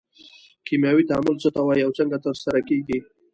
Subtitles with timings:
[0.67, 2.97] کیمیاوي تعامل څه ته وایي او څنګه ترسره کیږي